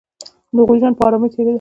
[0.53, 1.49] د هغوی ژوند په آرامۍ تېرېده